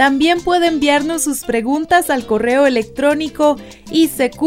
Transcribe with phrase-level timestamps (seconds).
[0.00, 3.56] También puede enviarnos sus preguntas al correo electrónico
[3.90, 4.40] icq.org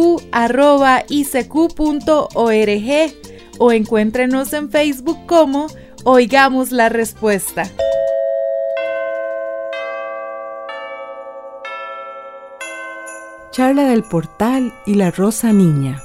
[3.59, 5.67] o encuéntrenos en Facebook como
[6.05, 7.69] Oigamos la Respuesta.
[13.51, 16.01] Charla del Portal y la Rosa Niña.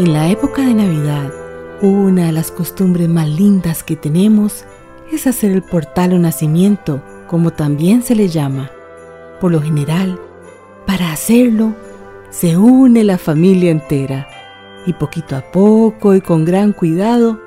[0.00, 1.30] En la época de Navidad,
[1.82, 4.64] una de las costumbres más lindas que tenemos
[5.12, 8.70] es hacer el portal o nacimiento, como también se le llama.
[9.42, 10.18] Por lo general,
[10.86, 11.74] para hacerlo,
[12.30, 14.26] se une la familia entera
[14.86, 17.38] y poquito a poco y con gran cuidado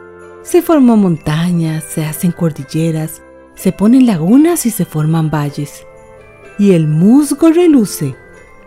[0.44, 3.23] se forman montañas, se hacen cordilleras,
[3.56, 5.88] se ponen lagunas y se forman valles.
[6.59, 8.16] Y el musgo reluce,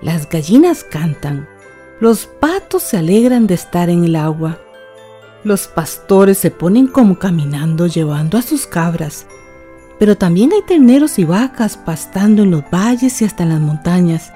[0.02, 1.48] las gallinas cantan,
[1.98, 4.58] los patos se alegran de estar en el agua.
[5.44, 9.26] Los pastores se ponen como caminando llevando a sus cabras.
[9.98, 14.30] Pero también hay terneros y vacas pastando en los valles y hasta en las montañas.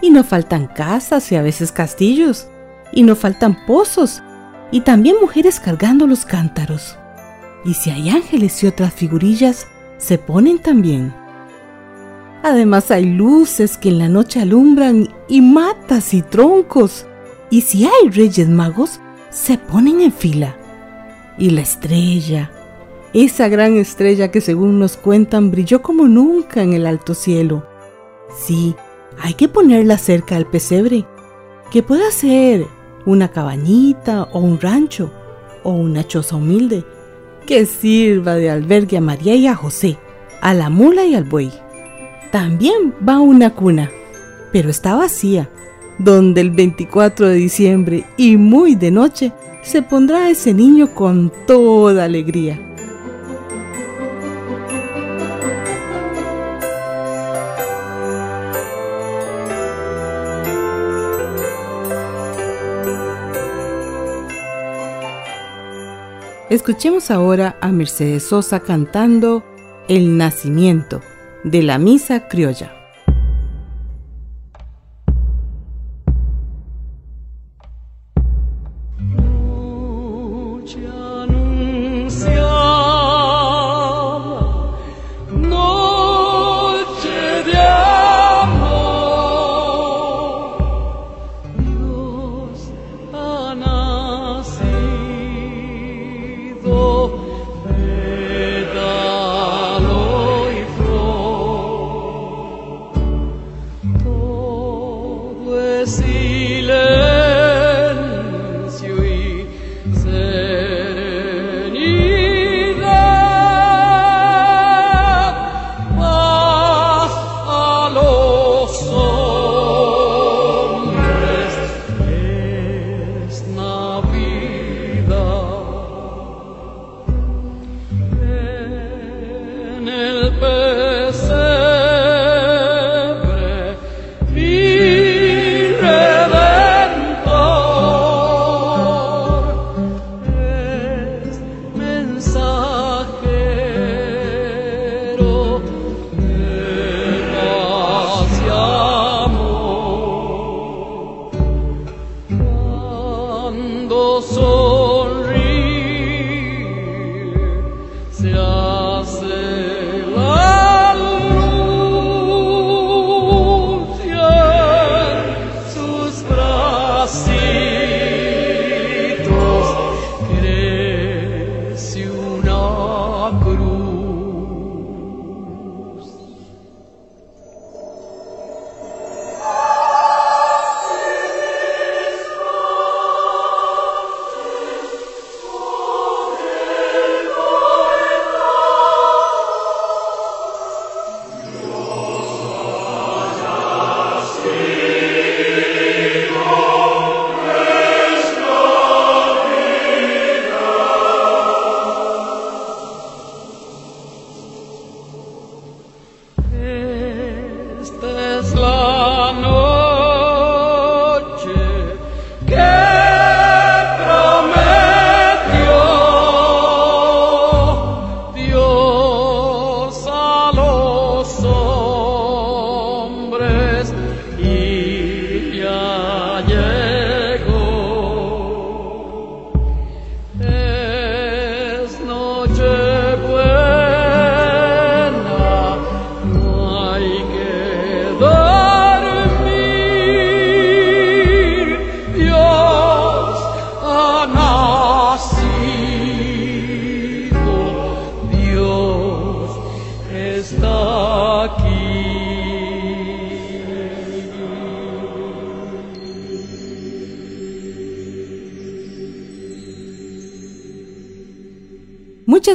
[0.00, 2.46] Y no faltan casas y a veces castillos.
[2.90, 4.22] Y no faltan pozos.
[4.70, 6.96] Y también mujeres cargando los cántaros.
[7.66, 9.66] Y si hay ángeles y otras figurillas,
[9.98, 11.12] se ponen también.
[12.42, 17.06] Además hay luces que en la noche alumbran y matas y troncos.
[17.50, 19.00] Y si hay reyes magos,
[19.30, 20.56] se ponen en fila.
[21.36, 22.50] Y la estrella,
[23.12, 27.66] esa gran estrella que según nos cuentan brilló como nunca en el alto cielo.
[28.36, 28.74] Sí,
[29.20, 31.06] hay que ponerla cerca al pesebre,
[31.70, 32.66] que pueda ser
[33.06, 35.10] una cabañita o un rancho
[35.62, 36.84] o una choza humilde,
[37.46, 39.96] que sirva de albergue a María y a José,
[40.40, 41.50] a la mula y al buey.
[42.30, 43.90] También va una cuna,
[44.52, 45.48] pero está vacía,
[45.98, 52.04] donde el 24 de diciembre y muy de noche se pondrá ese niño con toda
[52.04, 52.60] alegría.
[66.50, 69.44] Escuchemos ahora a Mercedes Sosa cantando
[69.86, 71.02] El Nacimiento
[71.44, 72.77] de la Misa Criolla.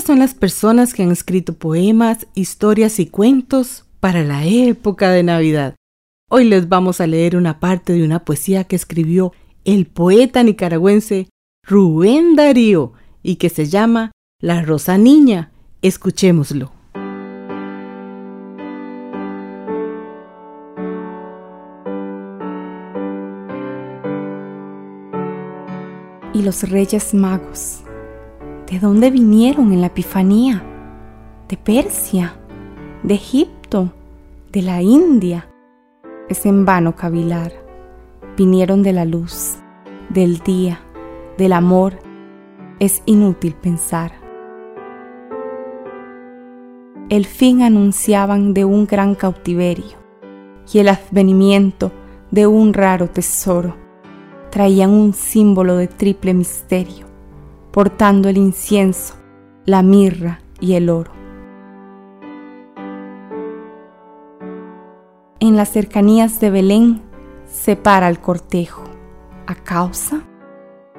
[0.06, 5.76] Son las personas que han escrito poemas, historias y cuentos para la época de Navidad.
[6.30, 9.32] Hoy les vamos a leer una parte de una poesía que escribió
[9.64, 11.30] el poeta nicaragüense
[11.66, 12.92] Rubén Darío
[13.24, 14.12] y que se llama
[14.42, 15.52] La Rosa Niña.
[15.82, 16.74] Escuchémoslo.
[26.34, 27.83] Y los Reyes Magos
[28.70, 30.64] ¿De dónde vinieron en la Epifanía?
[31.50, 32.36] ¿De Persia?
[33.04, 33.92] ¿De Egipto?
[34.54, 35.50] ¿De la India?
[36.30, 37.52] Es en vano cavilar.
[38.38, 39.58] Vinieron de la luz,
[40.10, 40.80] del día,
[41.38, 42.00] del amor.
[42.80, 44.14] Es inútil pensar.
[47.10, 49.98] El fin anunciaban de un gran cautiverio
[50.72, 51.92] y el advenimiento
[52.32, 53.76] de un raro tesoro.
[54.52, 57.13] Traían un símbolo de triple misterio
[57.74, 59.16] portando el incienso,
[59.66, 61.12] la mirra y el oro.
[65.40, 67.02] En las cercanías de Belén
[67.46, 68.84] se para el cortejo.
[69.48, 70.22] ¿A causa?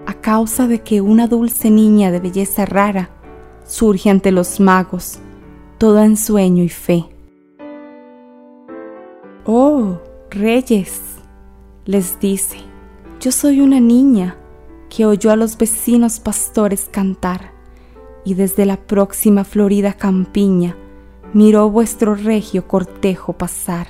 [0.04, 3.08] A causa de que una dulce niña de belleza rara
[3.64, 5.20] surge ante los magos,
[5.78, 7.04] toda en sueño y fe.
[9.46, 9.98] Oh,
[10.28, 11.00] reyes,
[11.84, 12.58] les dice,
[13.20, 14.38] yo soy una niña
[14.94, 17.52] que oyó a los vecinos pastores cantar,
[18.24, 20.76] y desde la próxima florida campiña
[21.32, 23.88] miró vuestro regio cortejo pasar.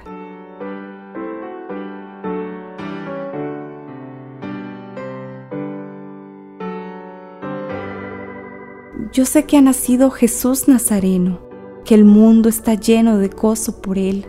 [9.12, 11.38] Yo sé que ha nacido Jesús Nazareno,
[11.84, 14.26] que el mundo está lleno de gozo por él,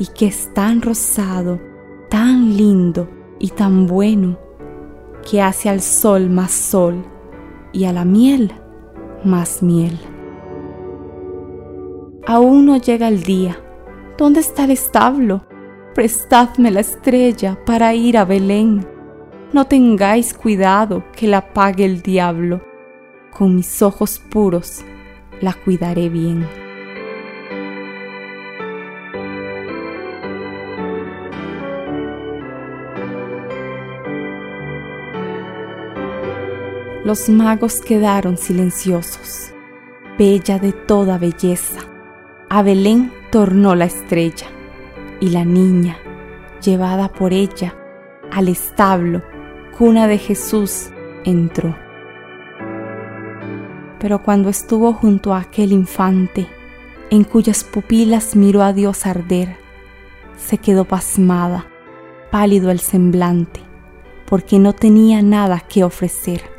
[0.00, 1.60] y que es tan rosado,
[2.10, 3.08] tan lindo
[3.38, 4.43] y tan bueno,
[5.28, 7.04] que hace al sol más sol
[7.72, 8.52] y a la miel
[9.24, 9.98] más miel.
[12.26, 13.58] Aún no llega el día.
[14.16, 15.44] ¿Dónde está el establo?
[15.94, 18.86] Prestadme la estrella para ir a Belén.
[19.52, 22.62] No tengáis cuidado que la pague el diablo.
[23.30, 24.84] Con mis ojos puros
[25.40, 26.63] la cuidaré bien.
[37.04, 39.52] Los magos quedaron silenciosos.
[40.18, 41.80] Bella de toda belleza,
[42.48, 44.46] a Belén tornó la estrella,
[45.20, 45.98] y la niña,
[46.62, 47.74] llevada por ella
[48.32, 49.22] al establo,
[49.76, 50.90] cuna de Jesús,
[51.24, 51.76] entró.
[53.98, 56.48] Pero cuando estuvo junto a aquel infante,
[57.10, 59.56] en cuyas pupilas miró a Dios arder,
[60.36, 61.66] se quedó pasmada,
[62.30, 63.60] pálido el semblante,
[64.26, 66.53] porque no tenía nada que ofrecer.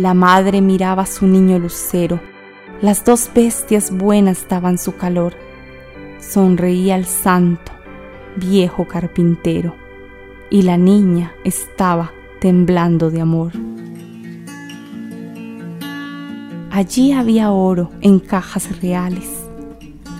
[0.00, 2.22] La madre miraba a su niño lucero.
[2.80, 5.34] Las dos bestias buenas daban su calor.
[6.18, 7.70] Sonreía el santo,
[8.36, 9.74] viejo carpintero.
[10.52, 13.52] y la niña estaba temblando de amor.
[16.70, 19.28] Allí había oro en cajas reales,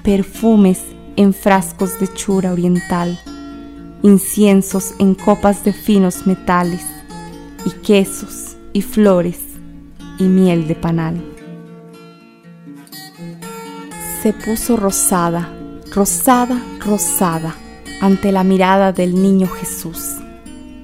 [0.05, 0.85] perfumes
[1.17, 3.19] en frascos de chura oriental,
[4.03, 6.87] inciensos en copas de finos metales,
[7.65, 9.50] y quesos y flores
[10.21, 11.21] y miel de panal.
[14.23, 15.53] Se puso rosada,
[15.93, 17.57] rosada, rosada
[18.00, 20.17] ante la mirada del niño Jesús.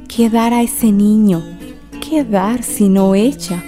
[0.09, 1.43] ¿Qué dar a ese niño?
[2.01, 3.63] ¿Qué dar sino ella?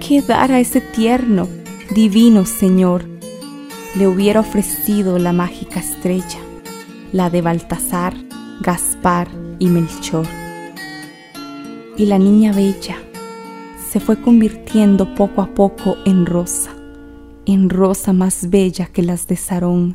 [0.00, 1.48] ¿Qué dar a ese tierno,
[1.94, 3.04] divino Señor?
[3.96, 6.40] Le hubiera ofrecido la mágica estrella,
[7.12, 8.14] la de Baltasar,
[8.60, 10.26] Gaspar y Melchor.
[11.96, 12.96] Y la niña bella
[13.94, 16.74] se fue convirtiendo poco a poco en rosa,
[17.46, 19.94] en rosa más bella que las de Sarón,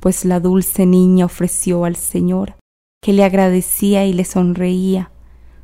[0.00, 2.56] pues la dulce niña ofreció al Señor,
[3.00, 5.12] que le agradecía y le sonreía,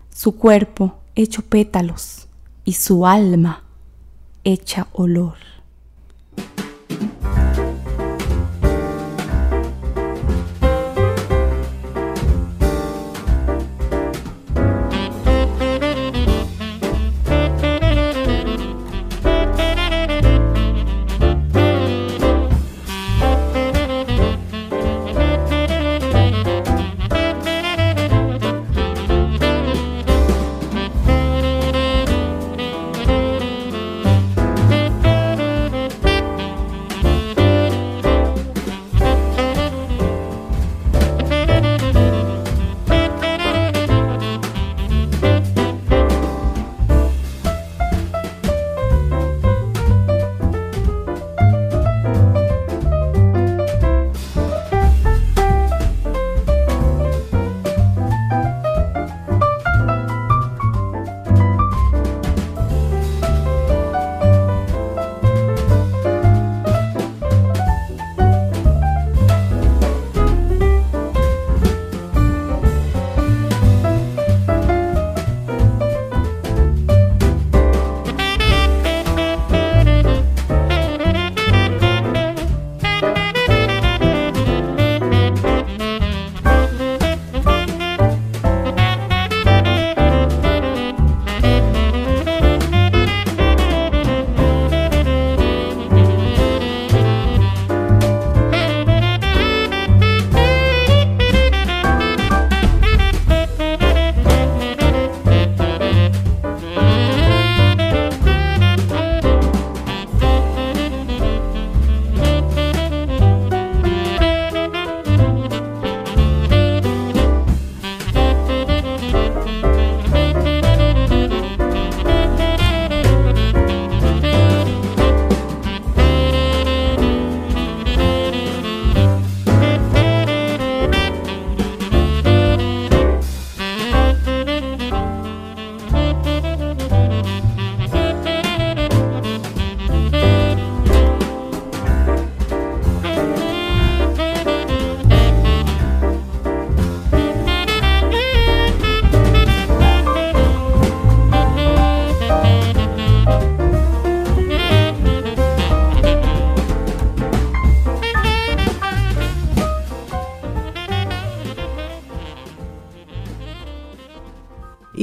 [0.09, 2.29] su cuerpo hecho pétalos
[2.65, 3.65] y su alma
[4.45, 5.37] hecha olor.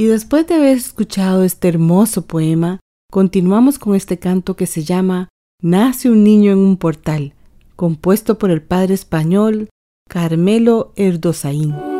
[0.06, 2.78] Y después de haber escuchado este hermoso poema,
[3.10, 7.34] continuamos con este canto que se llama Nace un niño en un portal,
[7.74, 9.68] compuesto por el padre español
[10.08, 11.95] Carmelo Erdosaín.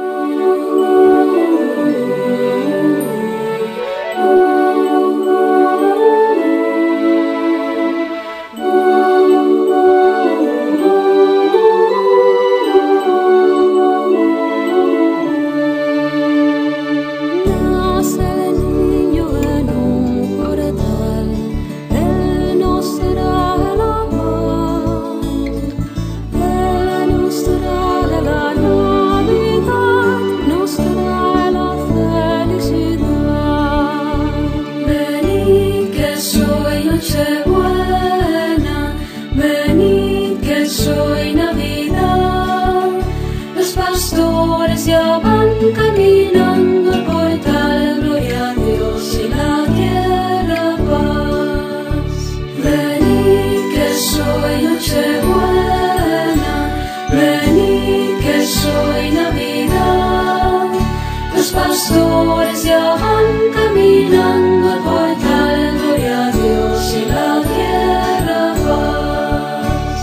[61.67, 70.01] pastores ya van caminando al portal, gloria a Dios y la tierra paz.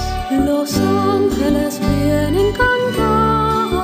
[0.49, 3.81] Los ángeles vienen cantando,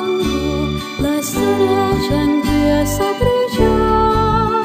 [0.99, 4.63] la estrella empieza a brillar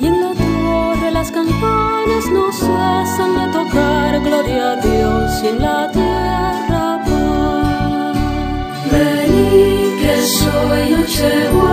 [0.00, 5.58] y en la torre las campanas no cesan de tocar, gloria a Dios y en
[5.60, 8.16] la tierra paz.
[8.92, 11.67] Vení que soy noche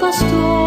[0.00, 0.57] Los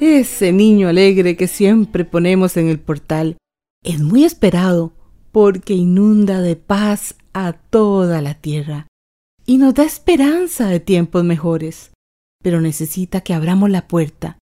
[0.00, 3.36] Ese niño alegre que siempre ponemos en el portal
[3.82, 4.92] es muy esperado
[5.32, 8.86] porque inunda de paz a toda la tierra
[9.44, 11.90] y nos da esperanza de tiempos mejores.
[12.44, 14.38] Pero necesita que abramos la puerta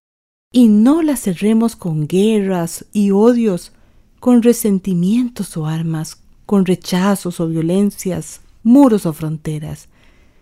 [0.53, 3.71] y no la cerremos con guerras y odios,
[4.19, 9.89] con resentimientos o armas, con rechazos o violencias, muros o fronteras.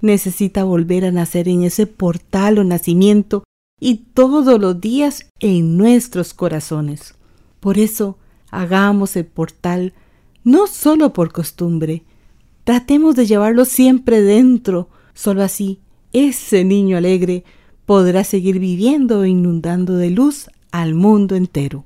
[0.01, 3.44] Necesita volver a nacer en ese portal o nacimiento
[3.85, 7.13] y todos los días en nuestros corazones.
[7.59, 8.17] Por eso,
[8.49, 9.93] hagamos el portal
[10.43, 12.03] no solo por costumbre,
[12.63, 15.81] tratemos de llevarlo siempre dentro, solo así
[16.13, 17.43] ese niño alegre
[17.85, 21.85] podrá seguir viviendo e inundando de luz al mundo entero.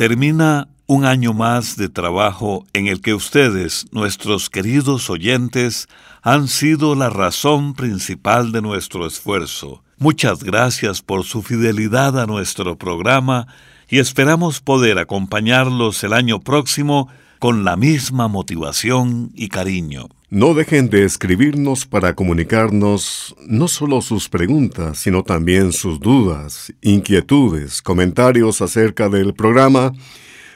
[0.00, 5.90] Termina un año más de trabajo en el que ustedes, nuestros queridos oyentes,
[6.22, 9.84] han sido la razón principal de nuestro esfuerzo.
[9.98, 13.46] Muchas gracias por su fidelidad a nuestro programa
[13.90, 17.08] y esperamos poder acompañarlos el año próximo
[17.38, 20.08] con la misma motivación y cariño.
[20.32, 27.82] No dejen de escribirnos para comunicarnos no solo sus preguntas, sino también sus dudas, inquietudes,
[27.82, 29.92] comentarios acerca del programa,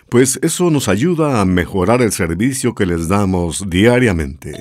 [0.08, 4.52] pues eso nos ayuda a mejorar el servicio que les damos diariamente.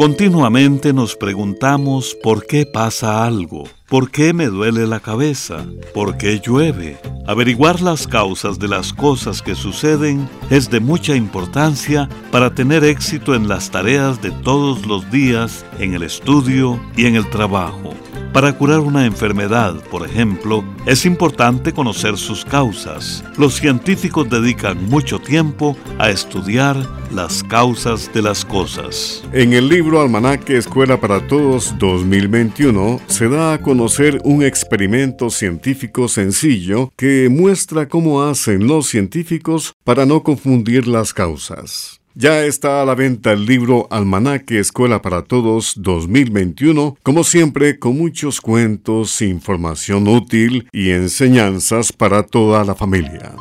[0.00, 6.40] Continuamente nos preguntamos por qué pasa algo, por qué me duele la cabeza, por qué
[6.40, 6.98] llueve.
[7.26, 13.34] Averiguar las causas de las cosas que suceden es de mucha importancia para tener éxito
[13.34, 17.92] en las tareas de todos los días, en el estudio y en el trabajo.
[18.32, 23.24] Para curar una enfermedad, por ejemplo, es importante conocer sus causas.
[23.36, 26.76] Los científicos dedican mucho tiempo a estudiar
[27.12, 29.24] las causas de las cosas.
[29.32, 36.06] En el libro Almanaque Escuela para Todos 2021 se da a conocer un experimento científico
[36.06, 41.99] sencillo que muestra cómo hacen los científicos para no confundir las causas.
[42.14, 47.96] Ya está a la venta el libro Almanaque Escuela para Todos 2021, como siempre con
[47.96, 53.36] muchos cuentos, información útil y enseñanzas para toda la familia.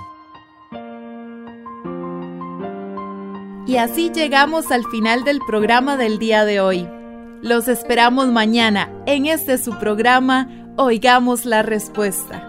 [3.65, 6.87] Y así llegamos al final del programa del día de hoy.
[7.41, 12.48] Los esperamos mañana en este su programa Oigamos la Respuesta.